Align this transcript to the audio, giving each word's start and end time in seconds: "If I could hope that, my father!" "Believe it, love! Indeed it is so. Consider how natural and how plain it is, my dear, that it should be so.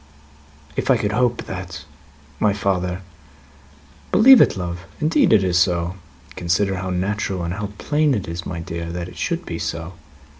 "If 0.75 0.89
I 0.89 0.97
could 0.97 1.11
hope 1.11 1.43
that, 1.43 1.85
my 2.39 2.53
father!" 2.53 3.01
"Believe 4.11 4.41
it, 4.41 4.57
love! 4.57 4.87
Indeed 4.99 5.31
it 5.31 5.43
is 5.43 5.59
so. 5.59 5.93
Consider 6.35 6.77
how 6.77 6.89
natural 6.89 7.43
and 7.43 7.53
how 7.53 7.67
plain 7.77 8.15
it 8.15 8.27
is, 8.27 8.43
my 8.43 8.61
dear, 8.61 8.89
that 8.91 9.09
it 9.09 9.17
should 9.19 9.45
be 9.45 9.59
so. 9.59 9.93